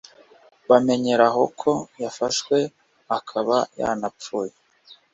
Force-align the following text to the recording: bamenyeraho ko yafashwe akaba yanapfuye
bamenyeraho 0.69 1.41
ko 1.61 1.71
yafashwe 2.03 2.57
akaba 3.17 3.55
yanapfuye 3.79 4.53